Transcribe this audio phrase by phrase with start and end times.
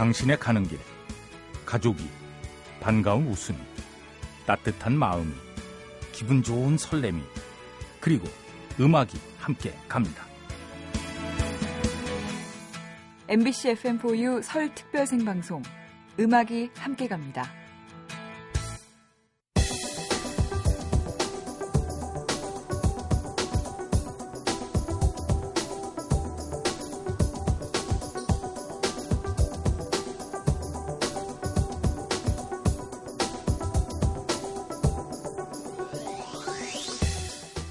[0.00, 0.78] 당신의 가는 길
[1.66, 2.08] 가족이
[2.80, 3.58] 반가운 웃음이
[4.46, 5.30] 따뜻한 마음이
[6.10, 7.22] 기분 좋은 설렘이
[8.00, 8.26] 그리고
[8.80, 10.24] 음악이 함께 갑니다.
[13.28, 15.62] MBC FM4U 설 특별 생방송
[16.18, 17.59] 음악이 함께 갑니다.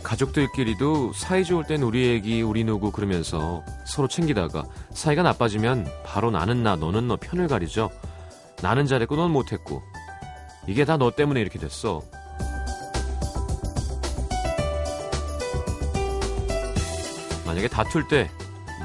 [0.10, 6.64] 가족들끼리도 사이 좋을 땐 우리 애기, 우리 누구 그러면서 서로 챙기다가 사이가 나빠지면 바로 나는
[6.64, 7.92] 나, 너는 너 편을 가리죠.
[8.64, 9.84] 나는 잘했고 넌 못했고.
[10.66, 12.02] 이게 다 너 때문에 이렇게 됐어.
[17.46, 18.32] 만약에 다툴 때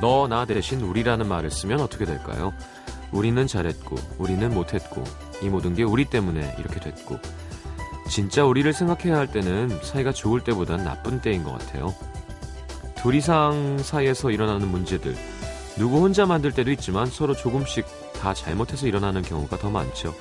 [0.03, 2.53] 너, 나 대신 우리라는 말을 쓰면 어떻게 될까요?
[3.13, 5.03] 우리는 잘했고, 우리는 못했고,
[5.41, 7.19] 이 모든 게 우리 때문에 이렇게 됐고,
[8.09, 11.95] 진짜 우리를 생각해야 할 때는 사이가 좋을 때보단 나쁜 때인 것 같아요.
[12.97, 15.17] 둘 이상 사이에서 일어나는 문제들,
[15.77, 17.85] 누구 혼자 만들 때도 있지만 서로 조금씩
[18.21, 20.15] 다 잘못해서 일어나는 경우가 더 많죠.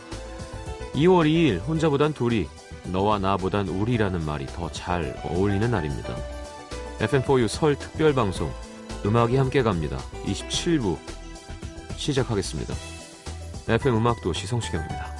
[0.96, 2.48] 2월 2일 혼자보단 둘이,
[2.92, 6.16] 너와 나보단 우리라는 말이 더 잘 어울리는 날입니다.
[7.00, 8.52] FM4U 설 특별방송,
[9.06, 9.98] 음악이 함께 갑니다.
[10.26, 10.98] 27부
[11.96, 12.74] 시작하겠습니다.
[13.68, 15.13] FM 음악도시 성시경입니다.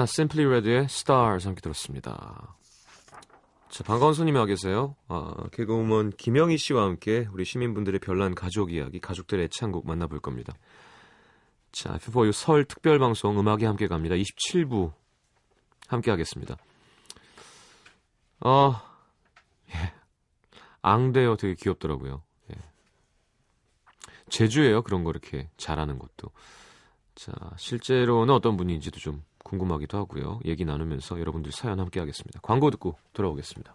[0.00, 2.56] 자, 심플리 레드의 Stars 함께 들었습니다.
[3.68, 4.96] 자, 반가운 손님이 와 계세요.
[5.08, 10.54] 아, 개그우먼 김영희 씨와 함께 우리 시민분들의 별난 가족 이야기, 가족들의 애창곡 만나볼 겁니다.
[11.70, 14.14] 자, F4U 설 특별방송 음악이 함께 갑니다.
[14.14, 14.94] 27부
[15.86, 16.56] 함께 하겠습니다.
[18.42, 18.80] 어,
[19.68, 19.92] 예.
[20.80, 22.22] 앙대요 되게 귀엽더라고요.
[22.52, 22.56] 예.
[24.30, 26.30] 제주예요 그런 거 이렇게 잘하는 것도.
[27.16, 30.40] 자, 실제로는 어떤 분인지도 좀 궁금하기도 하고요.
[30.44, 32.40] 얘기 나누면서 여러분들 사연 함께 하겠습니다.
[32.42, 33.74] 광고 듣고 돌아오겠습니다.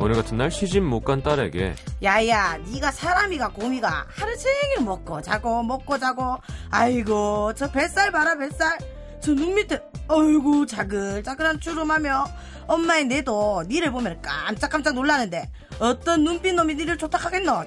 [0.00, 5.62] 오늘 같은 날 시집 못 간 딸에게 야야 네가 사람이가 곰이가 하루 종일 먹고 자고
[5.62, 6.36] 먹고 자고
[6.70, 8.78] 아이고 저 뱃살 봐라 뱃살
[9.20, 12.24] 저 눈 밑에 아이고 자글자글한 주름하며
[12.66, 17.64] 엄마의 내도 니를 보면 깜짝깜짝 놀라는데 어떤 눈빛 놈이 니를 좋다하겠노?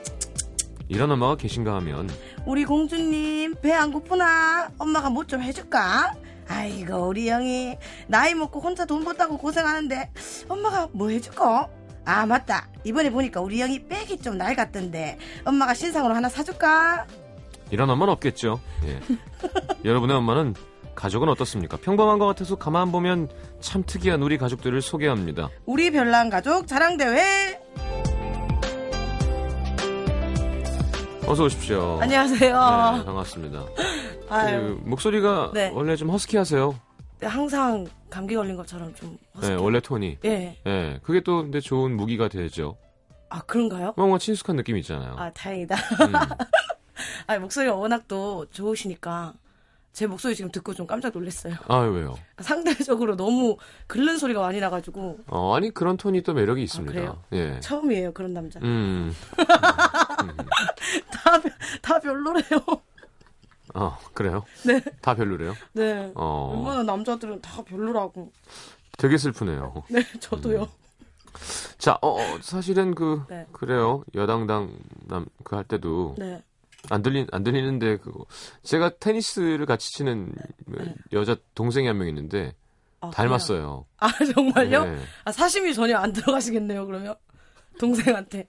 [0.89, 2.09] 이런 엄마가 계신가 하면.
[2.45, 4.69] 우리 공주님 배 안 고프나?
[4.77, 6.13] 엄마가 뭐 좀 해줄까?
[6.47, 10.11] 아이고 우리 영희 나이 먹고 혼자 돈 벌다고 고생하는데
[10.47, 11.67] 엄마가 뭐 해줄까?
[12.05, 12.69] 아 맞다.
[12.85, 17.05] 이번에 보니까 우리 영희 백이 좀 낡았던데 엄마가 신상으로 하나 사줄까?
[17.69, 18.61] 이런 엄마는 없겠죠.
[18.85, 18.99] 예.
[19.83, 20.53] 여러분의 엄마는
[20.97, 21.77] 가족은 어떻습니까?
[21.77, 23.29] 평범한 것 같아서 가만 보면
[23.61, 25.49] 참 특이한 우리 가족들을 소개합니다.
[25.65, 27.61] 우리 별난 가족 자랑대회
[31.27, 31.99] 어서 오십시오.
[32.01, 33.65] 안녕하세요 네, 반갑습니다.
[34.29, 35.71] 아유, 그 목소리가 네.
[35.73, 36.79] 원래 좀 허스키하세요.
[37.21, 40.17] 항상 감기 걸린 것처럼 좀 네, 원래 톤이.
[40.25, 40.57] 예.
[40.65, 42.75] 예, 그게 또 근데 좋은 무기가 되죠.
[43.29, 43.93] 아 그런가요?
[43.97, 45.15] 뭔가 친숙한 느낌이 있잖아요.
[45.15, 45.75] 아 다행이다.
[45.75, 46.13] 음.
[47.27, 49.33] 아 목소리가 워낙 또 좋으시니까
[49.97, 51.55] 제 목소리 지금 듣고 좀 깜짝 놀랐어요.
[51.67, 52.13] 아 왜요?
[52.37, 53.57] 상대적으로 너무
[53.87, 56.93] 긁는 소리가 많이 나가지고 어, 아니 그런 톤이 또 매력이 있습니다.
[56.93, 57.23] 그래요?
[57.33, 57.59] 예.
[57.61, 58.59] 처음이에요 그런 남자.
[58.61, 59.11] 음,
[61.11, 61.51] 다, 별-
[61.81, 62.43] 다 별로래요.
[63.73, 64.43] 어 그래요?
[64.67, 64.79] 네.
[65.01, 65.55] 다 별로래요?
[65.73, 66.11] 네.
[66.13, 68.31] 어, 얼마나 남자들은 다 별로라고.
[68.99, 69.81] 되게 슬프네요.
[69.89, 70.67] 네, 저도요.
[71.79, 73.47] 자, 어, 어, 사실은 그 네.
[73.51, 74.03] 그래요.
[74.13, 74.77] 여당당
[75.07, 76.43] 남 그 할 때도 네.
[76.89, 78.25] 안 들린 안 들리는데 그거
[78.63, 80.33] 제가 테니스를 같이 치는
[80.67, 80.95] 네.
[81.13, 82.53] 여자 동생이 한 명 있는데
[83.01, 83.85] 아, 닮았어요.
[83.97, 84.85] 아 정말요?
[84.85, 84.99] 네.
[85.25, 87.15] 아 사심이 전혀 안 들어가시겠네요 그러면
[87.79, 88.47] 동생한테.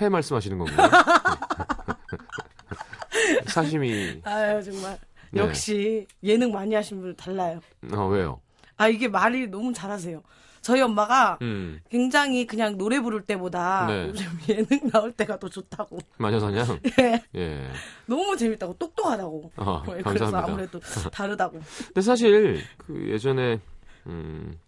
[0.00, 0.90] 회 말씀하시는 건가요?
[3.48, 4.20] 사시미.
[4.24, 4.98] 아유 정말
[5.30, 5.40] 네.
[5.40, 7.60] 역시 예능 많이 하신 분 달라요.
[7.92, 8.40] 어 왜요?
[8.76, 10.22] 아 이게 말이 너무 잘하세요.
[10.66, 11.80] 저희 엄마가 음.
[11.88, 14.08] 굉장히 그냥 노래 부를 때보다 네.
[14.08, 15.96] 요즘 예능 나올 때가 더 좋다고.
[16.18, 16.80] 마녀사냥.
[16.98, 17.22] 예.
[17.36, 17.70] 예.
[18.06, 19.52] 너무 재밌다고 똑똑하다고.
[19.54, 20.44] 아, 예, 그래서 감사합니다.
[20.44, 20.80] 아무래도
[21.12, 21.60] 다르다고.
[21.86, 23.60] 근데 사실 그 예전에
[24.08, 24.58] 음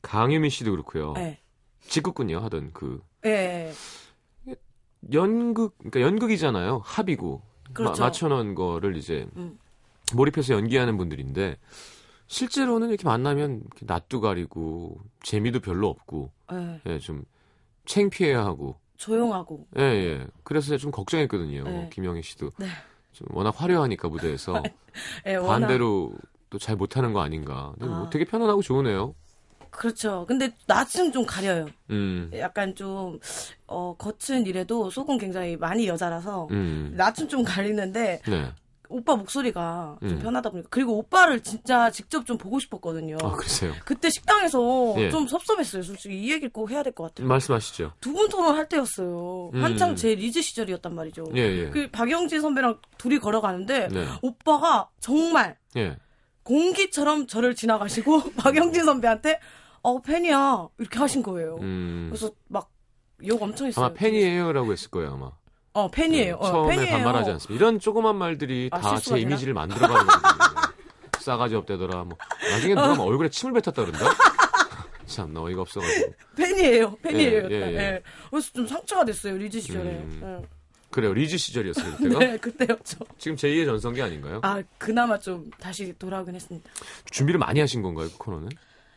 [0.00, 1.12] 강유미 씨도 그렇고요.
[1.18, 1.40] 예.
[1.82, 3.74] 직구꾼이요 하던 그 예.
[5.12, 6.80] 연극 그러니까 연극이잖아요.
[6.82, 7.42] 합이고
[7.74, 8.00] 그렇죠.
[8.00, 9.58] 마, 맞춰놓은 거를 이제 음.
[10.14, 11.58] 몰입해서 연기하는 분들인데
[12.34, 16.80] 실제로는 이렇게 만나면 이렇게 낯도 가리고 재미도 별로 없고 예.
[16.86, 17.24] 예, 좀
[17.86, 19.66] 창피해하고 조용하고.
[19.78, 20.26] 예, 예.
[20.44, 21.64] 그래서 좀 걱정했거든요.
[21.64, 21.90] 네.
[21.92, 22.66] 김영희 씨도 네.
[23.12, 24.62] 좀 워낙 화려하니까 무대에서
[25.26, 26.12] 예, 워낙- 반대로
[26.50, 27.72] 또 잘 못하는 거 아닌가.
[27.78, 28.10] 근데 뭐 아.
[28.10, 29.14] 되게 편안하고 좋으네요.
[29.70, 30.24] 그렇죠.
[30.28, 31.66] 근데 낯은 좀 가려요.
[31.90, 33.18] 음, 약간 좀,
[33.68, 38.52] 어, 겉은 이래도 속은 굉장히 많이 여자라서 음, 낯은 좀 가리는데 네.
[38.90, 40.18] 오빠 목소리가 좀 음.
[40.18, 43.16] 편하다 보니까 그리고 오빠를 진짜 직접 좀 보고 싶었거든요.
[43.22, 43.72] 아, 그러세요.
[43.84, 45.10] 그때 식당에서 예.
[45.10, 45.82] 좀 섭섭했어요.
[45.82, 47.28] 솔직히 이 얘기를 꼭 해야 될 것 같아요.
[47.28, 47.92] 말씀하시죠.
[48.00, 49.50] 두 분 토론 할 때였어요.
[49.54, 49.64] 음.
[49.64, 51.24] 한창 제 리즈 시절이었단 말이죠.
[51.36, 51.70] 예, 예.
[51.70, 54.06] 그 박영진 선배랑 둘이 걸어가는데 네.
[54.22, 55.96] 오빠가 정말 예.
[56.42, 59.38] 공기처럼 저를 지나가시고 박영진 선배한테
[59.82, 61.56] 어 팬이야 이렇게 하신 거예요.
[61.60, 62.08] 음.
[62.10, 62.68] 그래서 막
[63.22, 63.84] 욕 엄청 했어요.
[63.84, 65.30] 아마 팬이에요라고 했을 거예요, 아마.
[65.72, 66.24] 어 팬이에요.
[66.24, 66.96] 네, 어, 처음에 팬이에요.
[66.96, 67.54] 반말하지 않습니다.
[67.54, 69.30] 이런 조그만 말들이 아, 다 실수가 돼 되나?
[69.30, 70.74] 이미지를 만들어가는 거거든요.
[71.20, 72.04] 싸가지 없대더라.
[72.04, 72.16] 뭐
[72.50, 73.98] 나중에 누가 막 얼굴에 침을 뱉었다 그런다.
[75.06, 76.12] 참 어이가 없어가지고.
[76.36, 76.96] 팬이에요.
[77.02, 77.48] 팬이에요.
[77.50, 77.76] 예, 예, 예.
[77.76, 78.02] 예.
[78.30, 79.90] 그래서 좀 상처가 됐어요 리즈 시절에.
[79.90, 80.42] 음.
[80.90, 81.96] 그래요, 리즈 시절이었어요 예.
[81.96, 82.18] 그때가.
[82.18, 82.98] 네 그때였죠.
[83.18, 84.40] 지금 제2의 전성기 아닌가요?
[84.42, 86.68] 아 그나마 좀 다시 돌아오긴 했습니다.
[87.12, 88.48] 준비를 많이 하신 건가요, 그 코너는?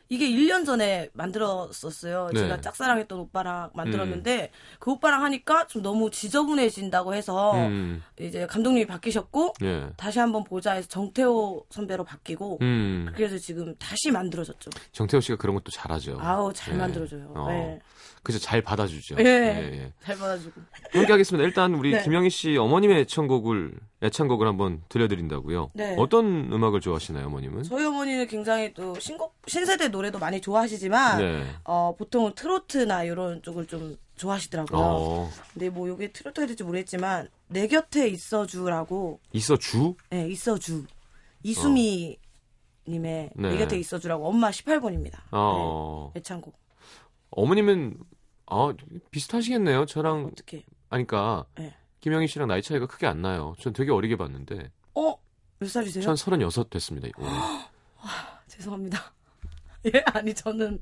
[0.10, 2.30] 이게 1년 전에 만들었었어요.
[2.34, 2.42] 네.
[2.42, 9.56] 제가 짝사랑했던 오빠랑 만들었는데 그 오빠랑 하니까 좀 너무 지저분해진다고 해서 음, 이제 감독님이 바뀌셨고
[9.64, 9.90] 예.
[9.98, 14.70] 다시 한번 보자 해서 정태호 선배로 바뀌고 음, 그래서 지금 다시 만들어졌죠.
[14.92, 16.18] 정태호 씨가 그런 것도 잘하죠.
[16.20, 16.78] 아우 잘 예.
[16.78, 17.32] 만들어줘요.
[17.36, 17.48] 어.
[17.50, 17.80] 네.
[18.24, 19.18] 그래서 잘 받아주죠.
[19.20, 19.92] 예.
[20.02, 20.62] 잘 받아주고.
[20.94, 21.46] 함께 하겠습니다.
[21.46, 22.04] 일단 우리 네.
[22.04, 25.72] 김영희 씨 어머님의 애창곡을 애창곡을 한번 들려드린다고요.
[25.74, 25.96] 네.
[26.00, 27.64] 어떤 음악을 좋아하시나요, 어머님은?
[27.64, 31.46] 저희 어머니는 굉장히 또 신곡 신세대 노래도 많이 좋아하시지만 네.
[31.66, 34.82] 어, 보통은 트로트나 이런 쪽을 좀 좋아하시더라고요.
[34.82, 39.96] 어, 근데 뭐 이게 트로트가 될지 모르겠지만 내 곁에 있어주라고 있어 주?
[40.10, 40.86] 네, 있어주.
[41.44, 42.18] 이수미
[42.88, 43.50] 님의 네.
[43.50, 45.20] 내 곁에 있어주라고 엄마 18번입니다.
[45.32, 46.54] 어, 네, 애창곡.
[47.32, 47.98] 어머님은
[48.46, 48.74] 아
[49.12, 49.86] 비슷하시겠네요.
[49.86, 50.66] 저랑 어떻게?
[50.90, 51.74] 아니까 네.
[52.02, 53.56] 김영희 씨랑 나이 차이가 크게 안 나요.
[53.60, 55.16] 전 되게 어리게 봤는데 어?
[55.60, 56.04] 몇 살이세요?
[56.04, 57.08] 전 36 됐습니다.
[57.18, 57.32] 올해.
[58.48, 59.14] 죄송합니다.
[59.94, 60.82] 예, 아니 저는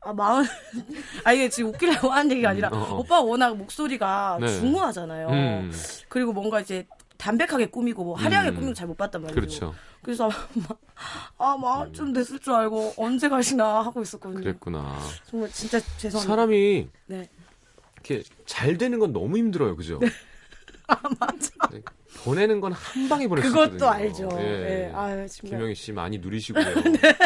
[0.00, 0.44] 아 마흔
[1.24, 2.98] 아 이게 지금 웃기려고 하는 얘기가 아니라 음, 어, 어.
[2.98, 4.48] 오빠 워낙 목소리가 네.
[4.48, 5.28] 중후하잖아요.
[5.28, 5.72] 음,
[6.08, 6.86] 그리고 뭔가 이제
[7.24, 8.54] 담백하게 꾸미고 뭐 화려하게 음.
[8.56, 9.34] 꾸미고 잘 못 봤단 말이죠.
[9.40, 9.74] 그렇죠.
[10.02, 10.28] 그래서
[11.38, 14.40] 아 마흔쯤 됐을 줄 알고 언제 가시나 하고 있었거든요.
[14.42, 14.98] 그랬구나.
[15.24, 16.30] 정말 진짜 죄송합니다.
[16.30, 17.30] 사람이 네.
[17.94, 19.74] 이렇게 잘 되는 건 너무 힘들어요.
[19.74, 19.98] 그죠?
[20.86, 21.50] 아 맞아.
[21.72, 21.80] 네,
[22.24, 23.72] 보내는 건 한 방에 보낼 수 있거든요.
[23.78, 24.28] 그것도 알죠.
[24.38, 24.44] 예.
[24.44, 24.92] 예.
[24.94, 25.58] 아유 정말.
[25.58, 26.62] 김영희 씨 많이 누리시고요.
[27.00, 27.16] 네.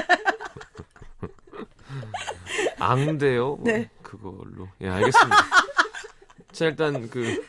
[2.78, 3.56] 앙대요.
[3.56, 3.90] 뭐 네.
[4.02, 4.68] 그걸로.
[4.80, 5.36] 예, 알겠습니다.
[6.52, 7.44] 자, 일단 그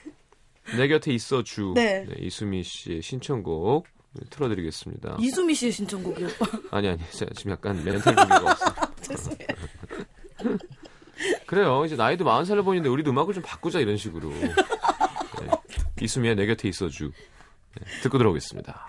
[0.77, 2.05] 내 곁에 있어 주 네.
[2.19, 3.87] 이수미 씨의 신청곡
[4.29, 5.17] 틀어드리겠습니다.
[5.19, 6.27] 이수미 씨의 신청곡이요.
[6.71, 8.65] 아니 아니, 제가 지금 약간 멘탈 분위기가 없어.
[9.01, 9.47] 죄송해요.
[11.45, 11.85] 그래요.
[11.85, 14.29] 이제 나이도 40살을 보이는데 우리도 음악을 좀 바꾸자 이런 식으로.
[14.29, 14.53] 네.
[16.01, 17.11] 이수미의 내 곁에 있어 주
[17.75, 18.87] 네, 듣고 들어오겠습니다.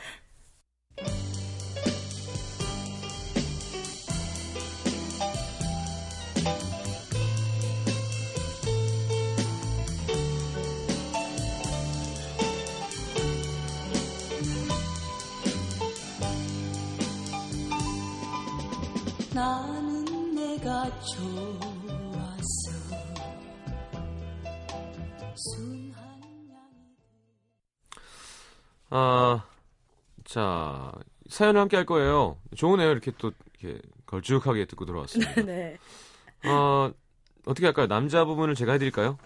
[28.91, 29.45] 아,
[30.25, 30.93] 자,
[31.29, 32.37] 사연을 함께 할 거예요.
[32.57, 32.91] 좋으네요.
[32.91, 35.35] 이렇게 또, 이렇게 걸쭉하게 듣고 들어왔습니다.
[35.43, 35.79] 네.
[36.45, 36.93] 어,
[37.47, 37.87] 어떻게 할까요?
[37.87, 39.19] 남자 부분을 제가 해드릴까요?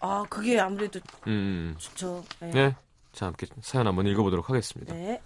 [0.00, 0.98] 아 그게 아무래도
[1.28, 2.24] 음, 좋죠.
[2.40, 2.50] 네.
[2.50, 2.76] 네.
[3.12, 4.92] 자, 함께 사연 한번 읽어보도록 하겠습니다.
[4.94, 5.22] 네.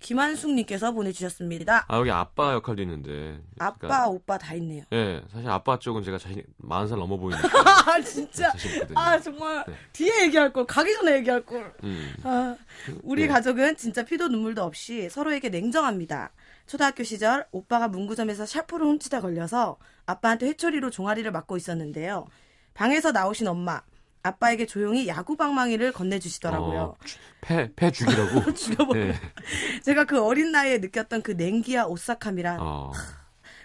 [0.00, 1.86] 김한숙님께서 보내주셨습니다.
[1.88, 3.40] 아, 여기 아빠 역할도 있는데.
[3.58, 4.84] 아빠, 그러니까, 오빠 다 있네요.
[4.92, 7.48] 예, 사실 아빠 쪽은 제가 자신, 40살 넘어 보이니까.
[7.92, 8.52] 아, 진짜.
[8.74, 8.98] 있거든요.
[8.98, 9.64] 아, 정말.
[9.66, 9.74] 네.
[9.92, 11.74] 뒤에 얘기할 걸, 가기 전에 얘기할 걸.
[11.82, 12.56] 음, 아,
[13.02, 13.28] 우리 네.
[13.28, 16.30] 가족은 진짜 피도 눈물도 없이 서로에게 냉정합니다.
[16.66, 22.26] 초등학교 시절 오빠가 문구점에서 샤프를 훔치다 걸려서 아빠한테 회초리로 종아리를 맞고 있었는데요.
[22.74, 23.82] 방에서 나오신 엄마,
[24.22, 26.80] 아빠에게 조용히 야구 방망이를 건네주시더라고요.
[26.80, 28.52] 어, 주- 패, 패 죽이라고?
[28.54, 29.00] 죽여버려.
[29.00, 29.14] 예.
[29.82, 32.92] 제가 그 어린 나이에 느꼈던 그 냉기와 오싹함이란 어,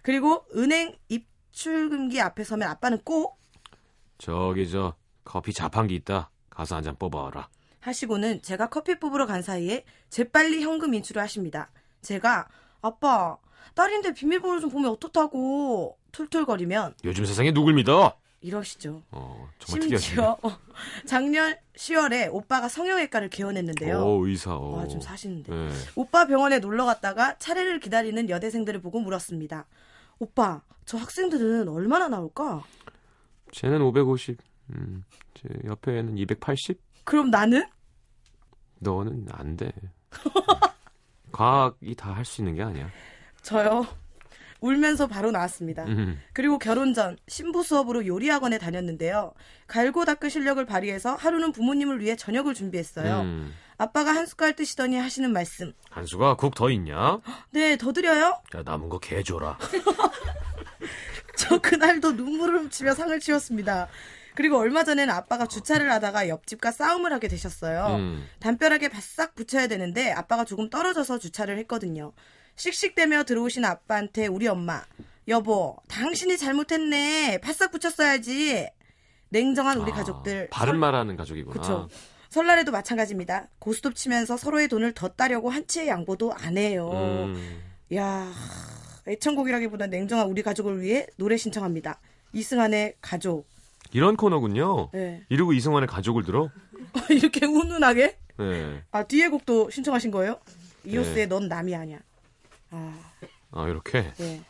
[0.03, 3.39] 그리고 은행 입 탈출금기 앞에 서면 아빠는 꼭
[4.17, 6.31] 저기 저 커피 자판기 있다.
[6.49, 7.47] 가서 한 잔 뽑아와라.
[7.79, 11.69] 하시고는 제가 커피 뽑으러 간 사이에 재빨리 현금 인출을 하십니다.
[12.01, 12.47] 제가
[12.81, 13.37] 아빠
[13.75, 18.17] 딸인데 비밀번호 좀 보면 어떻다고 툴툴거리면 요즘 세상에 누굴 믿어?
[18.43, 19.01] 이러시죠.
[19.11, 19.49] 어.
[19.59, 20.51] 심지어 어,
[21.07, 23.97] 작년 10월에 오빠가 성형외과를 개원했는데요.
[24.05, 24.55] 오, 의사.
[24.55, 24.73] 오.
[24.73, 25.51] 와 좀 사시는데.
[25.51, 25.69] 네.
[25.95, 29.65] 오빠 병원에 놀러 갔다가 차례를 기다리는 여대생들을 보고 물었습니다.
[30.19, 32.63] 오빠, 저 학생들은 얼마나 나올까?
[33.51, 34.37] 쟤는 550.
[34.71, 36.79] 음, 제 옆에는 280.
[37.05, 37.65] 그럼 나는?
[38.79, 39.71] 너는 안 돼.
[41.31, 42.89] 과학이 다 할 수 있는 게 아니야.
[43.41, 43.85] 저요.
[44.63, 45.83] 울면서 바로 나왔습니다.
[45.83, 46.19] 음.
[46.31, 49.33] 그리고 결혼 전 신부 수업으로 요리 학원에 다녔는데요.
[49.67, 53.21] 갈고 닦을 실력을 발휘해서 하루는 부모님을 위해 저녁을 준비했어요.
[53.21, 53.53] 음.
[53.77, 55.73] 아빠가 한 숟갈 드시더니 하시는 말씀.
[55.89, 57.19] 한 수가 국 더 있냐?
[57.51, 58.39] 네, 더 드려요?
[58.55, 59.57] 야, 남은 거 개 줘라.
[61.35, 63.87] 저 그날도 눈물을 훔치며 상을 치웠습니다.
[64.35, 67.97] 그리고 얼마 전에는 아빠가 주차를 하다가 옆집과 싸움을 하게 되셨어요.
[67.97, 68.25] 음.
[68.39, 72.13] 담벼락에 바싹 붙여야 되는데 아빠가 조금 떨어져서 주차를 했거든요.
[72.55, 74.83] 씩씩대며 들어오신 아빠한테 우리 엄마,
[75.27, 77.39] 여보, 당신이 잘못했네.
[77.39, 78.67] 바싹 붙였어야지.
[79.29, 80.49] 냉정한 우리 아, 가족들.
[80.51, 81.59] 바른 말하는 가족이구나.
[81.59, 81.89] 그쵸.
[82.29, 83.47] 설날에도 마찬가지입니다.
[83.59, 86.89] 고스톱 치면서 서로의 돈을 더 따려고 한 치의 양보도 안 해요.
[86.93, 87.61] 음.
[87.95, 88.31] 야
[89.07, 91.99] 애창곡이라기보다 냉정한 우리 가족을 위해 노래 신청합니다.
[92.33, 93.47] 이승환의 가족.
[93.91, 94.89] 이런 코너군요.
[94.93, 95.23] 네.
[95.29, 96.49] 이러고 이승환의 가족을 들어?
[97.09, 98.17] 이렇게 훈훈하게?
[98.39, 98.83] 네.
[98.91, 100.39] 아 뒤에 곡도 신청하신 거예요?
[100.83, 100.91] 네.
[100.91, 101.99] 이오스의 넌 남이 아니야.
[102.73, 102.99] 아,
[103.51, 104.11] 아, 이렇게.
[104.13, 104.43] 네.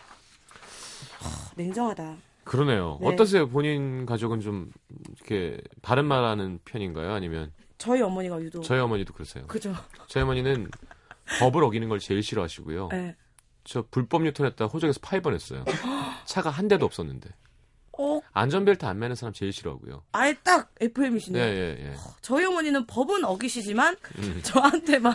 [1.20, 2.16] 하, 냉정하다.
[2.46, 2.98] 그러네요.
[3.02, 3.08] 네.
[3.08, 3.48] 어떠세요?
[3.48, 4.72] 본인 가족은 좀
[5.16, 7.14] 이렇게 바른 말하는 편인가요?
[7.14, 8.64] 아니면 저희 어머니가 유독.
[8.64, 9.46] 저희 어머니도 그러세요.
[9.48, 9.74] 그죠.
[10.08, 10.70] 저희 어머니는
[11.40, 12.90] 법을 어기는 걸 제일 싫어하시고요.
[12.92, 13.16] 네.
[13.64, 15.64] 저 불법 유턴했다 호적에서 파일 뻔했어요.
[16.26, 17.30] 차가 한 대도 없었는데.
[18.36, 20.04] 어, 안전벨트 안 매는 사람 제일 싫어하고요.
[20.12, 21.40] 아예 딱 FM이시네.
[21.40, 21.94] 예, 예, 예.
[22.22, 24.40] 저희 어머니는 법은 어기시지만 음.
[24.44, 25.14] 저한테만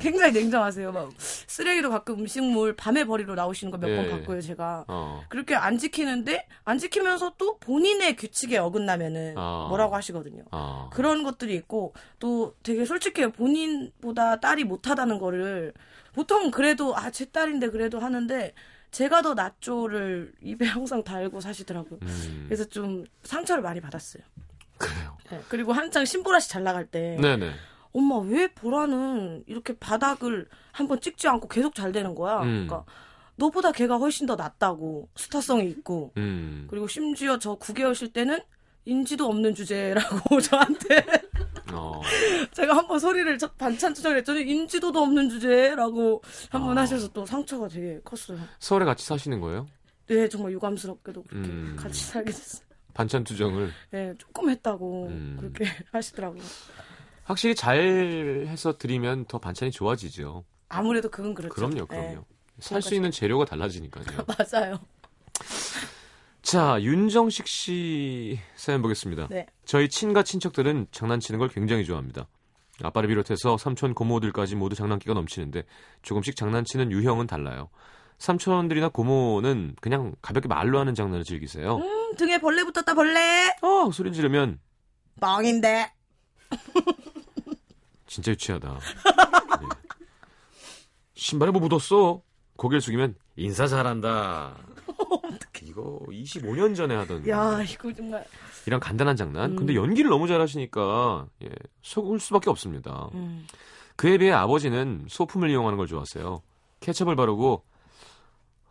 [0.00, 0.92] 굉장히 냉정하세요.
[0.92, 4.10] 막 쓰레기로 가끔 음식물 밤에 버리러 나오시는 거 몇번 예.
[4.10, 4.84] 봤고요, 제가.
[4.88, 5.22] 어.
[5.28, 9.66] 그렇게 안 지키는데 안 지키면서 또 본인의 규칙에 어긋나면은 아.
[9.68, 10.44] 뭐라고 하시거든요.
[10.50, 10.88] 아.
[10.92, 13.32] 그런 것들이 있고 또 되게 솔직해요.
[13.32, 15.72] 본인보다 딸이 못하다는 거를
[16.12, 18.54] 보통 그래도 아 제 딸인데 그래도 하는데
[18.90, 21.98] 제가 더 낫조를 입에 항상 달고 사시더라고요.
[22.02, 22.44] 음.
[22.46, 24.22] 그래서 좀 상처를 많이 받았어요.
[24.78, 25.16] 그래요.
[25.30, 27.52] 네, 그리고 한창 신보라 씨 잘 나갈 때 네네.
[27.92, 32.38] 엄마 왜 보라는 이렇게 바닥을 한번 찍지 않고 계속 잘 되는 거야.
[32.42, 32.66] 음.
[32.66, 32.84] 그러니까
[33.36, 36.66] 너보다 걔가 훨씬 더 낫다고 스타성이 있고 음.
[36.68, 38.40] 그리고 심지어 저 9개월 쉴 때는
[38.86, 41.04] 인지도 없는 주제라고 저한테
[41.80, 42.00] 어.
[42.54, 46.82] 제가 한번 소리를 저- 반찬 투정을 했더니 인지도도 없는 주제라고 한번 아.
[46.82, 48.38] 하셔서 또 상처가 되게 컸어요.
[48.58, 49.66] 서울에 같이 사시는 거예요?
[50.06, 51.76] 네 정말 유감스럽게도 그렇게 음.
[51.78, 52.62] 같이 살게 됐어요.
[52.94, 55.36] 반찬 투정을 네 조금 했다고 음.
[55.38, 56.42] 그렇게 하시더라고요.
[57.24, 60.44] 확실히 잘 해서 드리면 더 반찬이 좋아지죠.
[60.68, 61.54] 아무래도 그건 그렇죠.
[61.54, 62.08] 그럼요, 그럼요.
[62.14, 62.20] 네,
[62.58, 64.04] 살수 있는 재료가 달라지니까요.
[64.26, 64.78] 맞아요.
[66.50, 69.28] 자, 윤정식 씨 사연 보겠습니다.
[69.30, 69.46] 네.
[69.64, 72.26] 저희 친가 친척들은 장난치는 걸 굉장히 좋아합니다.
[72.82, 75.62] 아빠를 비롯해서 삼촌 고모들까지 모두 장난기가 넘치는데
[76.02, 77.68] 조금씩 장난치는 유형은 달라요.
[78.18, 81.76] 삼촌들이나 고모는 그냥 가볍게 말로 하는 장난을 즐기세요.
[81.76, 83.54] 음, 등에 벌레 붙었다 벌레.
[83.62, 84.58] 어, 소리 지르면
[85.20, 85.92] 뻥인데.
[88.08, 88.72] 진짜 유치하다.
[89.60, 89.68] 네.
[91.14, 92.22] 신발에 뭐 묻었어?
[92.56, 94.56] 고개를 숙이면 인사 잘한다.
[95.62, 98.24] 이거 25년 전에 하던 야 이거 정말.
[98.66, 99.52] 이런 간단한 장난.
[99.52, 99.56] 음.
[99.56, 101.48] 근데 연기를 너무 잘하시니까 예,
[101.82, 103.08] 속을 수밖에 없습니다.
[103.14, 103.46] 음.
[103.96, 106.42] 그에 비해 아버지는 소품을 이용하는 걸 좋아하세요.
[106.80, 107.62] 케첩을 바르고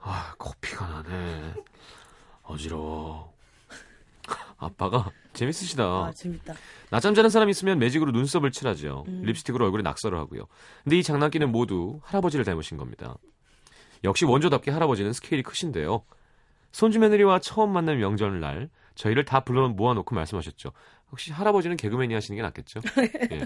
[0.01, 1.53] 아 코피가 나네.
[2.43, 3.34] 어지러워.
[4.58, 5.84] 아빠가 재밌으시다.
[5.84, 6.53] 아 재밌다.
[6.89, 9.05] 낮잠 자는 사람 있으면 매직으로 눈썹을 칠하죠.
[9.08, 9.22] 음.
[9.24, 10.43] 립스틱으로 얼굴에 낙서를 하고요.
[10.84, 13.15] 근데 이 장난기는 모두 할아버지를 닮으신 겁니다.
[14.03, 16.03] 역시 원조답게 할아버지는 스케일이 크신데요.
[16.71, 20.71] 손주 며느리와 처음 만난 명절날 저희를 다 불러 모아놓고 말씀하셨죠.
[21.11, 22.81] 혹시 할아버지는 개그맨이 하시는 게 낫겠죠?
[23.31, 23.41] 예.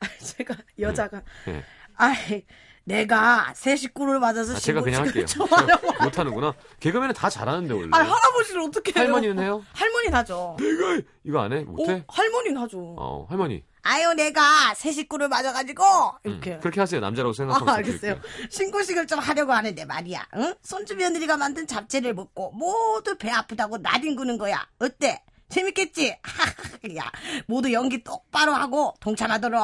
[0.00, 1.22] 아 제가 여자가.
[1.48, 1.64] 예.
[1.96, 2.44] 아이
[2.84, 5.24] 내가 새 식구를 맞아서 아, 제가 그냥 할게요.
[6.02, 6.54] 못하는구나.
[6.80, 7.88] 개그맨은 다 잘하는데 원래.
[7.92, 9.04] 아 할아버지를 어떻게 해요?
[9.04, 9.62] 할머니는 해요?
[9.72, 10.56] 할머니는 하죠.
[10.58, 11.62] 내가 이거 안 해?
[11.64, 11.92] 못해?
[11.92, 12.78] 어, 할머니는 하죠.
[12.98, 13.62] 어, 할머니.
[13.82, 15.82] 아유 내가 새 식구를 맞아가지고
[16.26, 16.58] 음, 이렇게.
[16.58, 17.00] 그렇게 하세요.
[17.00, 18.20] 남자라고 생각하고 아, 알겠어요.
[18.48, 20.26] 신고식을 좀 하려고 하는데 말이야.
[20.36, 20.54] 응?
[20.62, 24.66] 손주 며느리가 만든 잡채를 먹고 모두 배 아프다고 나뒹구는 거야.
[24.78, 25.22] 어때?
[25.48, 26.16] 재밌겠지?
[26.96, 27.10] 야,
[27.46, 29.60] 모두 연기 똑바로 하고 동참하도록.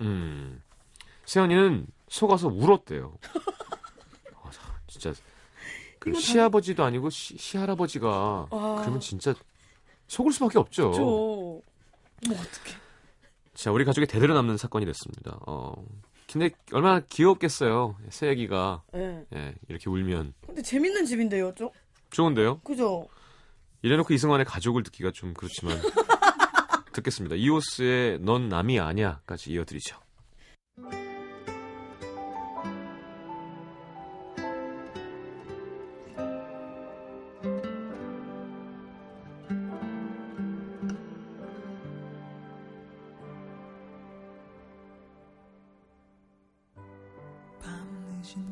[0.00, 0.62] 음.
[1.26, 3.16] 세연이는 속아서 울었대요.
[4.42, 5.12] 아, 자, 진짜
[5.98, 8.76] 그 시아버지도 아니고 시, 시할아버지가 와.
[8.80, 9.34] 그러면 진짜
[10.08, 10.92] 속을 수밖에 없죠.
[10.94, 11.00] 저.
[11.02, 11.62] 뭐
[12.28, 12.76] 어떡해.
[13.60, 15.38] 자, 우리 가족에 대대로 남는 사건이 됐습니다.
[15.46, 15.74] 어.
[16.32, 17.94] 근데 얼마나 귀엽겠어요.
[18.08, 19.26] 새애기가 예.
[19.34, 21.68] 예, 이렇게 울면 근데 재밌는 집인데요, 좀?
[22.08, 22.60] 좋은데요.
[22.60, 23.06] 그죠?
[23.82, 25.76] 이래놓고 이승환의 가족을 듣기가 좀 그렇지만
[26.94, 27.36] 듣겠습니다.
[27.36, 29.98] 이오스의 넌 남이 아니야까지 이어드리죠.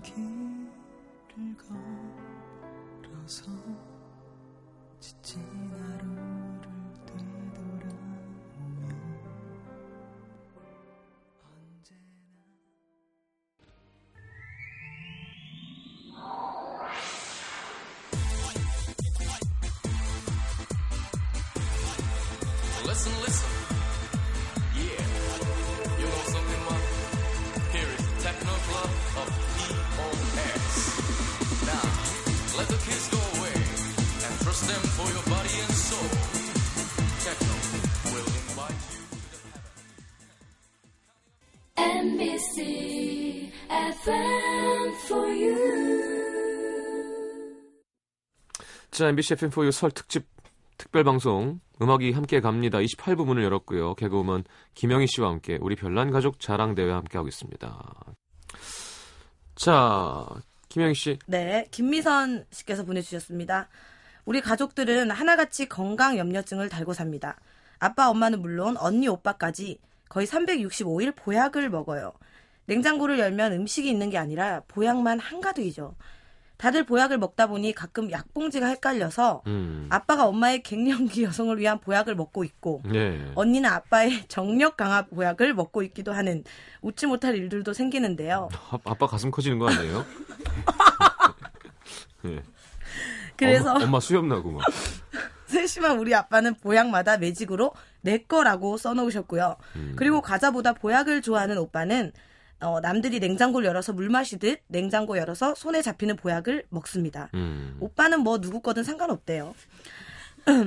[0.03, 1.57] 길을
[3.03, 3.51] 걸어서
[5.01, 5.41] 지친
[5.73, 6.63] 하루를
[7.07, 7.99] 되돌아오며
[11.43, 11.99] 언제나
[22.87, 23.58] Listen, listen.
[35.19, 36.09] Them for your body and soul.
[37.25, 37.55] Techno
[38.13, 39.61] will invite you to the
[41.83, 42.57] NBC
[43.69, 45.59] FM for you.
[48.91, 50.27] 자, MBC FM4U 설 특집
[50.77, 52.79] 특별 방송 음악이 함께 갑니다.
[52.79, 53.95] 28부 문을 열었고요.
[53.95, 54.45] 개그우먼
[54.75, 58.15] 김영희 씨와 함께 우리 별난 가족 자랑 대회 함께 하고 있습니다.
[59.55, 60.27] 자,
[60.69, 61.19] 김영희 씨.
[61.27, 63.69] 네, 김미선 씨께서 보내주셨습니다.
[64.29, 67.39] 우리 가족들은 하나같이 건강 염려증을 달고 삽니다.
[67.79, 69.79] 아빠, 엄마는 물론 언니, 오빠까지
[70.11, 72.13] 거의 365일 보약을 먹어요.
[72.67, 75.95] 냉장고를 열면 음식이 있는 게 아니라 보약만 한가득이죠.
[76.59, 79.87] 다들 보약을 먹다 보니 가끔 약봉지가 헷갈려서 음.
[79.89, 83.33] 아빠가 엄마의 갱년기 여성을 위한 보약을 먹고 있고 예.
[83.35, 86.45] 언니는 아빠의 정력 강화 보약을 먹고 있기도 하는
[86.83, 88.51] 웃지 못할 일들도 생기는데요.
[88.53, 90.05] 아, 아빠 가슴 커지는 거 아니에요?
[92.27, 92.43] 예.
[93.39, 94.65] 그래서 엄마, 엄마 수염 나고 막.
[95.47, 97.73] 세심한 우리 아빠는 보약마다 매직으로
[98.03, 99.57] 내 거라고 써놓으셨고요.
[99.77, 99.95] 음.
[99.97, 102.13] 그리고 과자보다 보약을 좋아하는 오빠는
[102.61, 107.31] 어, 남들이 냉장고를 열어서 물 마시듯 냉장고 열어서 손에 잡히는 보약을 먹습니다.
[107.35, 107.77] 음.
[107.81, 109.55] 오빠는 뭐 누구 거든 상관없대요.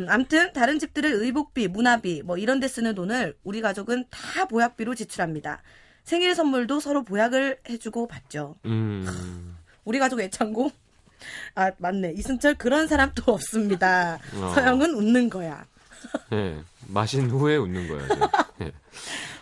[0.09, 5.61] 암튼 다른 집들의 의복비, 문화비 뭐 이런 데 쓰는 돈을 우리 가족은 다 보약비로 지출합니다.
[6.03, 8.55] 생일 선물도 서로 보약을 해주고 받죠.
[8.65, 9.57] 음.
[9.83, 10.73] 우리 가족 애창곡
[11.55, 14.19] 아 맞네 이승철 그런 사람 또 없습니다.
[14.35, 14.51] 어.
[14.55, 15.65] 서영은 웃는 거야.
[16.33, 16.57] 예.
[16.87, 17.83] 마신 후에 웃는.
[17.85, 17.99] 이제.
[18.61, 18.71] 예.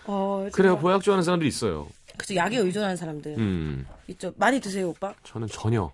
[0.06, 0.78] 어, 그래요.
[0.78, 1.88] 보약 좋아하는 사람들이 있어요.
[2.18, 3.86] 그쵸 약에 의존하는 사람들 음.
[4.08, 4.34] 있죠.
[4.38, 5.13] 많이 드세요 오빠.
[5.24, 5.92] 저는 전혀.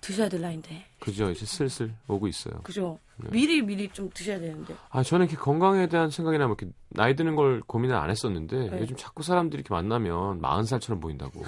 [0.00, 0.84] 드셔야 될 나인데.
[1.00, 1.30] 그죠.
[1.30, 2.54] 이제 슬슬 오고 있어요.
[2.62, 2.98] 그죠.
[3.16, 3.30] 네.
[3.32, 4.76] 미리 미리 좀 드셔야 되는데.
[4.90, 8.78] 아, 저는 이렇게 건강에 대한 생각이나 뭐 이렇게 나이 드는 걸 고민을 안 했었는데 네.
[8.80, 11.42] 요즘 자꾸 사람들이 이렇게 만나면 40살처럼 보인다고.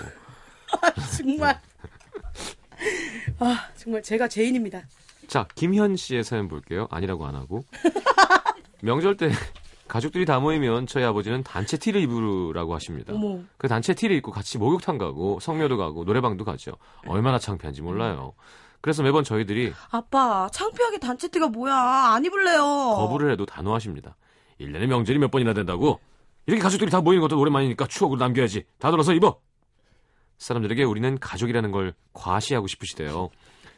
[1.17, 1.61] 정말.
[3.41, 4.83] 아 정말 제가 죄인입니다.
[5.27, 6.89] 자, 김현 씨의 사연 볼게요.
[6.91, 7.65] 아니라고 안 하고.
[8.83, 9.31] 명절 때
[9.89, 13.13] 가족들이 다 모이면 저희 아버지는 단체 티를 입으라고 하십니다.
[13.15, 13.41] 어머.
[13.57, 16.73] 그 단체 티를 입고 같이 목욕탕 가고 성묘도 가고 노래방도 가죠.
[17.07, 18.35] 얼마나 창피한지 몰라요.
[18.81, 22.63] 그래서 매번 저희들이 아빠 창피하게 단체 티가 뭐야 안 입을래요.
[22.63, 24.17] 거부를 해도 단호하십니다.
[24.61, 26.01] 1년에 명절이 몇 번이나 된다고?
[26.47, 28.65] 이렇게 가족들이 다 모이는 것도 오랜만이니까 추억으로 남겨야지.
[28.79, 29.39] 다 들어서 입어.
[30.39, 33.31] 사람들에게 우리는 가족이라는 걸 과시하고 싶으시대요.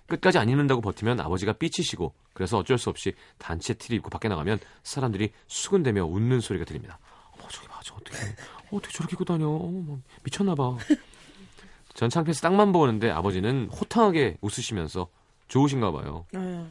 [0.07, 4.59] 끝까지 안 입는다고 버티면 아버지가 삐치시고 그래서 어쩔 수 없이 단체 티를 입고 밖에 나가면
[4.83, 6.99] 사람들이 수근대며 웃는 소리가 들립니다.
[7.33, 8.17] 어머 저기 봐, 저 어떻게
[8.73, 9.47] 어떻게 저렇게 입고 다녀?
[9.49, 10.77] 어머 뭐, 미쳤나 봐.
[11.95, 15.09] 전 창피해서 땅만 보는데 아버지는 호탕하게 웃으시면서
[15.49, 16.27] 좋으신가 봐요.
[16.33, 16.69] 네.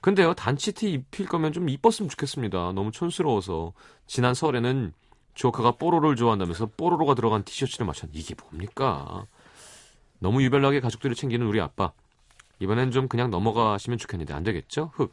[0.00, 2.72] 근데요, 단체 티 입힐 거면 좀 이뻤으면 좋겠습니다.
[2.72, 3.72] 너무 촌스러워서.
[4.06, 4.92] 지난 설에는
[5.34, 9.26] 조카가 뽀로로를 좋아한다면서 뽀로로가 들어간 티셔츠를 맞췄는데 이게 뭡니까?
[10.18, 11.92] 너무 유별나게 가족들을 챙기는 우리 아빠.
[12.60, 14.90] 이번엔 좀 그냥 넘어가시면 좋겠는데 안 되겠죠?
[14.94, 15.12] 흑.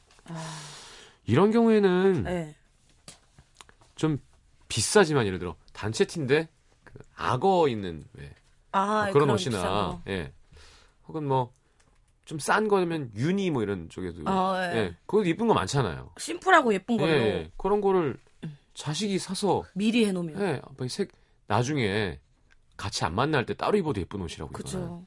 [1.26, 2.56] 이런 경우에는 네.
[3.96, 4.20] 좀
[4.68, 6.48] 비싸지만 예를 들어 단체 티인데
[6.84, 8.32] 그 악어 있는 왜
[8.74, 10.02] 아 그런 그런 비싼 옷이나 거.
[10.08, 10.32] 예.
[11.08, 11.52] 혹은 뭐
[12.24, 14.78] 좀 싼 거면 유니 뭐 이런 쪽에도 아, 예.
[14.78, 14.96] 예.
[15.08, 16.12] 거기도 이쁜 거 많잖아요.
[16.18, 18.18] 심플하고 예쁜 걸로 예, 그런 거를
[18.74, 20.42] 자식이 사서 미리 해놓으면.
[20.42, 21.12] 예, 아빠 이색
[21.48, 22.20] 나중에
[22.78, 24.52] 같이 안 만날 때 따로 입어도 예쁜 옷이라고.
[24.52, 25.04] 그죠.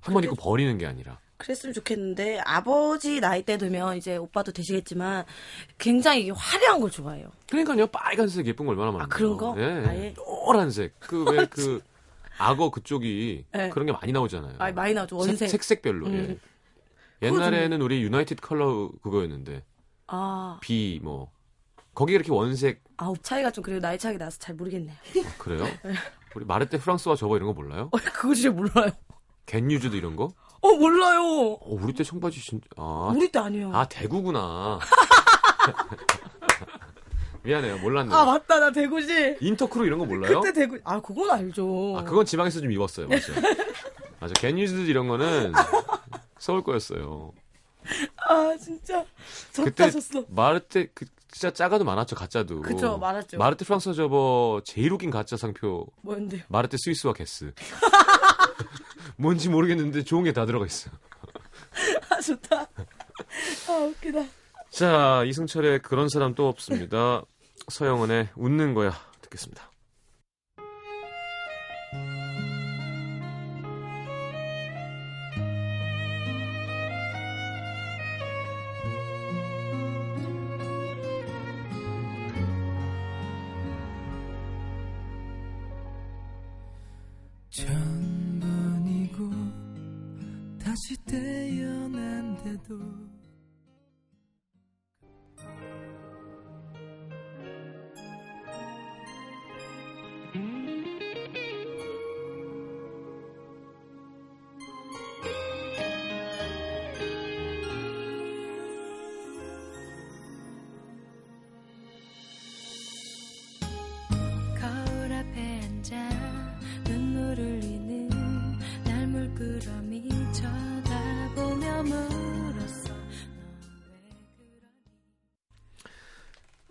[0.00, 1.18] 한번 입고 버리는 게 아니라.
[1.38, 5.24] 그랬으면 좋겠는데 아버지 나이 때 되면 이제 오빠도 되시겠지만
[5.76, 7.30] 굉장히 이게 화려한 걸 좋아해요.
[7.50, 9.08] 그러니까요, 빨간색 예쁜 거 얼마나 많아요.
[9.08, 9.54] 그런 거?
[9.58, 10.14] 예, 아예?
[10.14, 10.98] 노란색.
[11.00, 11.82] 그 왜 그
[12.38, 13.68] 악어 그쪽이 예.
[13.70, 14.56] 그런 게 많이 나오잖아요.
[14.58, 15.48] 아 많이 나오죠 원색.
[15.50, 16.06] 색, 색별로.
[16.08, 16.12] 예.
[16.12, 16.40] 음.
[17.22, 19.64] 옛날에는 우리 유나이티드 컬러 그거였는데
[20.06, 21.30] 아, B 뭐
[21.96, 24.94] 거기 이렇게 원색 아우 차이가 좀 그래도 나이 차이가 나서 잘 모르겠네요.
[24.94, 25.66] 아, 그래요?
[26.34, 27.88] 우리 마르테 프랑스와 저거 이런 거 몰라요?
[27.90, 28.92] 어, 그거 진짜 몰라요.
[29.46, 30.28] 겐유즈도 이런 거?
[30.60, 31.22] 어, 몰라요.
[31.22, 33.74] 어, 우리 때 청바지 진짜 아, 우리 때 아니에요.
[33.74, 34.78] 아 대구구나.
[37.42, 38.14] 미안해요 몰랐네요.
[38.14, 38.60] 아, 맞다.
[38.60, 39.38] 나 대구지.
[39.40, 40.42] 인터크루 이런 거 몰라요?
[40.42, 40.78] 그때 대구.
[40.84, 41.96] 아, 그건 알죠.
[41.98, 43.32] 아 그건 지방에서 좀 입었어요 맞아.
[44.20, 45.54] 맞아 겐유즈 이런 거는
[46.38, 47.32] 서울 거였어요.
[48.28, 49.02] 아, 진짜.
[49.54, 50.24] 그때 졌어.
[50.28, 51.06] 마르테 그
[51.38, 52.62] 진짜 작아도 많았죠 가짜도.
[52.62, 53.36] 그쵸, 많았죠.
[53.36, 56.44] 마르테 프랑스 저거 제일 웃긴 가짜 상표 뭐였는데요?
[56.48, 57.52] 마르테 스위스와 게스.
[59.18, 60.90] 뭔지 모르겠는데 좋은 게 다 들어가 있어.
[62.08, 62.60] 아, 좋다.
[63.68, 64.24] 아, 웃기다.
[64.70, 67.20] 자 이승철의 그런 사람 또 없습니다.
[67.68, 69.70] 서영은의 웃는 거야 듣겠습니다.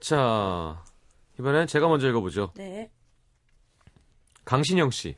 [0.05, 0.83] 자
[1.39, 2.51] 이번엔 제가 먼저 읽어보죠.
[2.55, 2.91] 네.
[4.45, 5.15] 강신영 씨.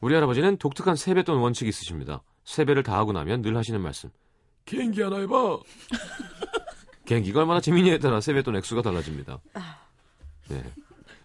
[0.00, 2.24] 우리 할아버지는 독특한 세뱃돈 원칙이 있으십니다.
[2.42, 4.10] 세배를 다 하고 나면 늘 하시는 말씀.
[4.64, 5.60] 개인기 하나 해봐.
[7.06, 9.38] 개인기가 얼마나 재밌냐에 따라 세뱃돈 액수가 달라집니다.
[10.48, 10.64] 네.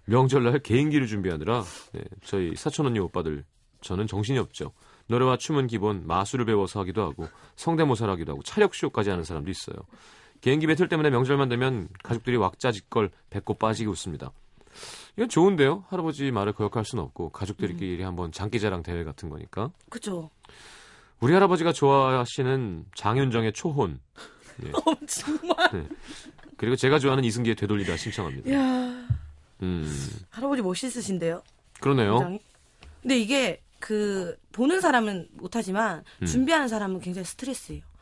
[0.06, 3.44] 명절날 개인기를 준비하느라 네, 저희 사촌 언니 오빠들
[3.82, 4.72] 저는 정신이 없죠.
[5.08, 9.78] 노래와 춤은 기본, 마술을 배워서 하기도 하고 성대모사를 하기도 하고 차력쇼까지 하는 사람도 있어요.
[10.44, 14.34] 개인기 배틀 때문에 명절만 되면 가족들이 왁자지껄 배꼽 빠지게 웃습니다.
[15.16, 15.86] 이건 좋은데요.
[15.88, 19.72] 할아버지 말을 거역할 수는 없고 가족들끼리 한번 장기자랑 대회 같은 거니까.
[19.90, 20.30] 그쵸.
[21.22, 24.02] 우리 할아버지가 좋아하시는 장윤정의 초혼
[24.74, 25.88] 어, 정말.
[26.58, 28.50] 그리고 제가 좋아하는 이승기의 되돌리다 신청합니다.
[28.50, 29.08] 이야.
[29.62, 31.42] 음 할아버지 멋있으신데요?
[31.80, 32.16] 그러네요.
[32.16, 32.40] 굉장히.
[33.02, 36.26] 근데 이게 그 보는 사람은 못하지만 음.
[36.26, 37.93] 준비하는 사람은 굉장히 스트레스예요.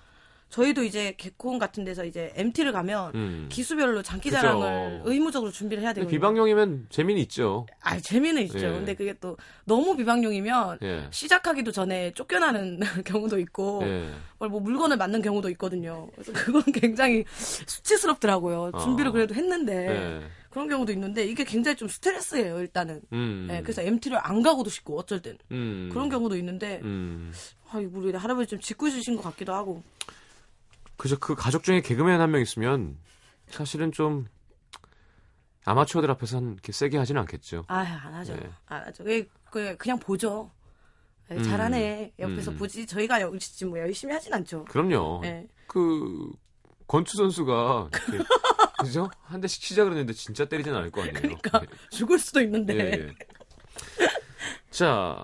[0.52, 3.48] 저희도 이제 개콘 같은 데서 이제 MT를 가면 음.
[3.50, 5.10] 기수별로 장기자랑을 그죠.
[5.10, 6.12] 의무적으로 준비를 해야 되거든요.
[6.12, 7.66] 비방용이면 재미는 있죠.
[7.82, 8.58] 아 재미는 있죠.
[8.60, 8.72] 예.
[8.72, 11.08] 근데 그게 또 너무 비방용이면 예.
[11.10, 14.10] 시작하기도 전에 쫓겨나는 경우도 있고 예.
[14.40, 16.10] 뭐 물건을 맞는 경우도 있거든요.
[16.16, 18.72] 그래서 그건 굉장히 수치스럽더라고요.
[18.82, 19.12] 준비를 아.
[19.14, 20.28] 그래도 했는데 예.
[20.50, 22.60] 그런 경우도 있는데 이게 굉장히 좀 스트레스예요.
[22.60, 23.02] 일단은.
[23.14, 23.48] 음.
[23.50, 25.90] 예, 그래서 MT를 안 가고도 싶고 어쩔 땐 음.
[25.94, 27.32] 그런 경우도 있는데 음.
[27.70, 29.82] 아, 우리 할아버지 좀 짓궂으신 것 같기도 하고
[31.02, 31.18] 그죠.
[31.20, 32.96] 그 가족 중에 개그맨 한 명 있으면
[33.50, 34.28] 사실은 좀
[35.66, 37.66] 아마추어들 앞에서 한 이렇게 세게 하지는 않겠죠.
[37.68, 38.36] 아안 하죠.
[38.36, 38.50] 네.
[38.68, 39.04] 안 하죠.
[39.04, 40.52] 그, 그, 그냥 보죠.
[41.32, 41.44] 예, 음.
[41.44, 42.14] 잘하네.
[42.20, 42.58] 옆에서 음.
[42.58, 42.86] 보지.
[42.86, 44.66] 저희가 열심히, 뭐 열심히 하진 않죠.
[44.66, 45.22] 그럼요.
[45.26, 45.48] 예.
[45.66, 46.32] 그
[46.88, 48.24] 권투 선수가 이렇게
[48.82, 49.10] 그죠?
[49.24, 51.20] 한 대씩 시작을 했는데 진짜 때리진 않을 거 아니에요.
[51.20, 52.76] 그러니까 죽을 수도 있는데.
[52.76, 53.14] 예, 예.
[54.70, 55.18] 자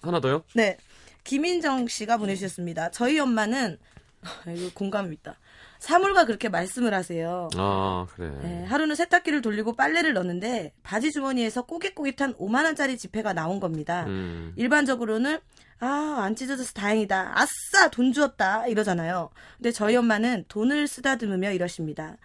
[0.00, 0.44] 하나 더요.
[0.54, 0.78] 네.
[1.24, 2.90] 김인정 씨가 보내주셨습니다.
[2.90, 3.78] 저희 엄마는
[4.48, 5.38] 이거 공감이 있다.
[5.78, 7.48] 사물과 그렇게 말씀을 하세요.
[7.56, 8.30] 아 그래.
[8.42, 14.04] 네, 하루는 세탁기를 돌리고 빨래를 넣는데 바지 주머니에서 꼬깃꼬깃한 5만 원짜리 지폐가 나온 겁니다.
[14.06, 14.52] 음.
[14.56, 15.38] 일반적으로는
[15.80, 17.32] 아, 안 찢어져서 다행이다.
[17.34, 18.66] 아싸, 돈 주었다.
[18.66, 19.30] 이러잖아요.
[19.58, 22.16] 근데 저희 엄마는 돈을 쓰다듬으며 이러십니다.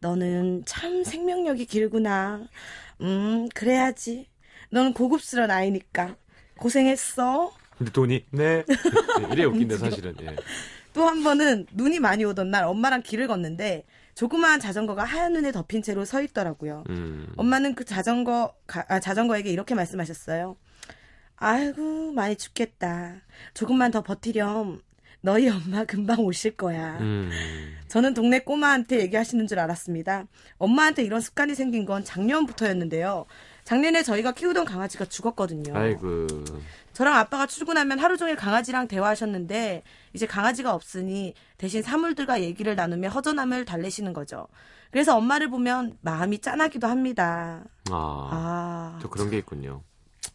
[0.00, 2.46] 너는 참 생명력이 길구나.
[3.02, 4.28] 음, 그래야지.
[4.70, 6.16] 넌 고급스러운 아이니까.
[6.58, 7.52] 고생했어.
[7.76, 8.64] 근데 돈이 네.
[8.64, 8.64] 네,
[9.32, 10.14] 이래 웃긴데 사실은.
[10.22, 10.36] 예.
[10.94, 15.82] 또 한 번은 눈이 많이 오던 날 엄마랑 길을 걷는데 조그마한 자전거가 하얀 눈에 덮인
[15.82, 16.84] 채로 서 있더라고요.
[16.90, 17.32] 음.
[17.36, 20.56] 엄마는 그 자전거 가- 아, 자전거에게 이렇게 말씀하셨어요.
[21.36, 23.16] 아이고 많이 춥겠다.
[23.54, 24.80] 조금만 더 버티렴.
[25.24, 26.98] 너희 엄마 금방 오실 거야.
[26.98, 27.30] 음.
[27.88, 30.24] 저는 동네 꼬마한테 얘기하시는 줄 알았습니다.
[30.58, 33.26] 엄마한테 이런 습관이 생긴 건 작년부터였는데요.
[33.64, 35.76] 작년에 저희가 키우던 강아지가 죽었거든요.
[35.76, 36.26] 아이고.
[36.92, 43.64] 저랑 아빠가 출근하면 하루 종일 강아지랑 대화하셨는데 이제 강아지가 없으니 대신 사물들과 얘기를 나누며 허전함을
[43.64, 44.46] 달래시는 거죠.
[44.90, 47.64] 그래서 엄마를 보면 마음이 짠하기도 합니다.
[47.90, 48.28] 아.
[48.30, 49.82] 아, 또 그런 게 있군요.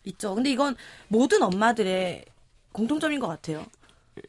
[0.04, 0.34] 있죠.
[0.34, 0.76] 근데 이건
[1.08, 2.26] 모든 엄마들의
[2.72, 3.65] 공통점인 것 같아요.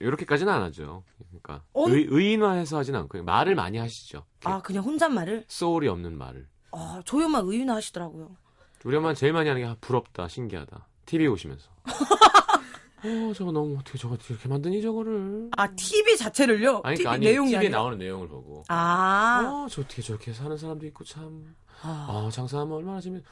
[0.00, 1.02] 이렇게까지는 안 하죠.
[1.28, 1.88] 그러니까 어?
[1.88, 3.24] 의, 의인화해서 하진 않고요.
[3.24, 4.24] 말을 많이 하시죠.
[4.44, 5.44] 아 그냥 혼잣말을?
[5.48, 6.46] 소울이 없는 말을.
[6.72, 8.36] 아 저희 엄마 의윤화 하시더라고요.
[8.84, 10.86] 우리 엄마는 제일 많이 하는 게 아, 부럽다, 신기하다.
[11.06, 11.70] TV 보시면서.
[13.04, 15.50] 어, 저거 너무 어떻게 저거 이렇게 만드니 저거를.
[15.56, 16.80] 아 TV 자체를요?
[16.84, 17.78] 아니, TV 그러니까 아니, 내용이 TV에 아니라?
[17.78, 18.64] 나오는 내용을 보고.
[18.68, 21.54] 아, 어, 저 어떻게 저렇게 사는 사람도 있고 참.
[21.82, 22.06] 아.
[22.26, 23.22] 아, 장사하면 얼마나 재밌.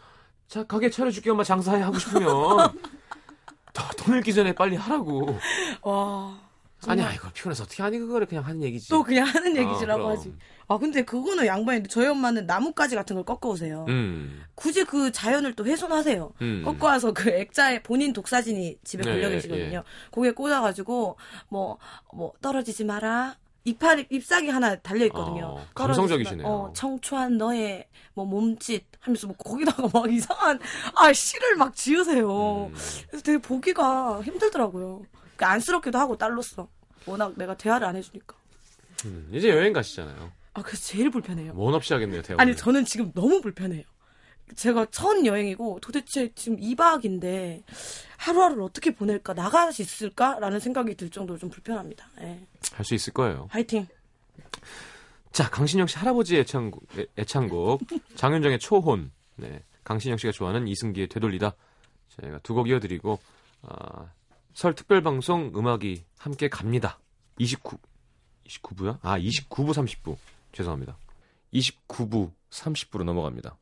[0.47, 2.29] 자, 가게 차려줄게 엄마 장사해 하고 싶으면.
[3.75, 5.37] 더, 돈 잃기 전에 빨리 하라고.
[5.83, 6.39] 와.
[6.87, 7.09] 아니, 정말.
[7.09, 8.89] 아, 이걸 피곤해서 어떻게 하니 그거를 그냥 하는 얘기지.
[8.89, 10.17] 또 그냥 하는 얘기지라고 그럼.
[10.17, 10.33] 하지.
[10.69, 13.85] 아 근데 그거는 양반인데 저희 엄마는 나뭇가지 같은 걸 꺾어 오세요.
[13.89, 14.43] 음.
[14.57, 16.33] 굳이 그 자연을 또 훼손하세요.
[16.43, 16.63] 음.
[16.65, 19.85] 꺾어 와서 그 액자에 본인 독사진이 집에 네, 걸려 예, 계시거든요.
[20.11, 21.17] 거기에 꽂아가지고
[21.49, 23.37] 뭐뭐 떨어지지 마라.
[23.65, 25.47] 이파리 잎사귀 하나 달려 있거든요.
[25.47, 26.47] 어, 떨어지지 감성적이시네요.
[26.47, 30.61] 마- 어, 청초한 너의 뭐 몸짓 하면서 뭐 거기다가 막 이상한
[30.95, 32.67] 아 시를 막 지으세요.
[32.73, 32.75] 음.
[33.09, 35.03] 그래서 되게 보기가 힘들더라고요.
[35.37, 36.69] 그러니까 안쓰럽기도 하고 딸로서
[37.07, 38.37] 워낙 내가 대화를 안 해주니까.
[39.05, 40.31] 음, 이제 여행 가시잖아요.
[40.57, 41.53] 아 그래서 제일 불편해요.
[41.55, 42.41] 원 없이 하겠네요, 대화.
[42.41, 43.83] 아니 저는 지금 너무 불편해요.
[44.55, 47.63] 제가 첫 여행이고 도대체 지금 2박인데
[48.17, 52.07] 하루하루를 어떻게 보낼까 나갈 수 있을까라는 생각이 들 정도로 좀 불편합니다.
[52.23, 52.41] 예.
[52.73, 53.49] 할수 있을 거예요.
[53.51, 53.87] 화이팅.
[55.33, 57.83] 자, 강신영 씨 할아버지 애창곡, 애- 애창곡
[58.17, 59.11] 장윤정의 초혼.
[59.35, 59.63] 네.
[59.85, 61.55] 강신영 씨가 좋아하는 이승기의 되돌리다.
[62.21, 63.19] 저희가 두 곡 이어드리고
[63.63, 64.07] 아,
[64.55, 66.99] 설 특별 방송 음악이 함께 갑니다.
[67.39, 67.77] 29
[68.49, 68.99] 29부야?
[69.03, 70.17] 아, 29부 30부.
[70.57, 70.97] 죄송합니다.
[71.53, 73.59] 29부 30부로 넘어갑니다.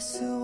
[0.00, 0.39] 알